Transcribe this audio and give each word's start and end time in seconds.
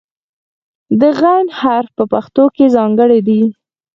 د 0.99 1.01
"غ" 1.19 1.23
حرف 1.59 1.89
په 1.97 2.03
پښتو 2.13 2.43
کې 2.55 2.73
ځانګړی 2.75 3.19
دی. 3.27 3.41